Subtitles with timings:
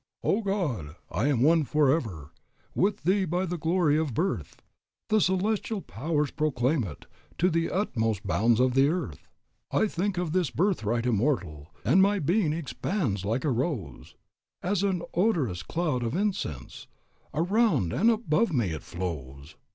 [0.23, 0.95] "O God!
[1.11, 2.31] I am one forever
[2.73, 4.63] With Thee by the glory of birth;
[5.09, 7.05] The celestial powers proclaim it
[7.37, 9.27] To the utmost bounds of the earth.
[9.69, 14.15] "I think of this birthright immortal, And my being expands like a rose,
[14.63, 16.87] As an odorous cloud of incense
[17.31, 19.55] Around and above me flows.